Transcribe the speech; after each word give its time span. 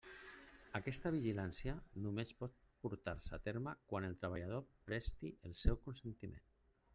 Aquesta 0.77 1.09
vigilància 1.15 1.75
només 2.05 2.31
pot 2.39 2.55
portar-se 2.85 3.35
a 3.37 3.41
terme 3.49 3.75
quan 3.93 4.09
el 4.09 4.17
treballador 4.25 4.65
presti 4.89 5.35
el 5.51 5.55
seu 5.67 5.79
consentiment. 5.85 6.45